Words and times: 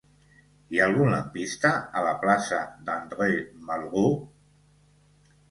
Hi 0.75 0.79
ha 0.79 0.85
algun 0.91 1.11
lampista 1.15 1.71
a 1.99 2.03
la 2.07 2.15
plaça 2.23 2.63
d'André 2.89 3.29
Malraux? 3.69 4.19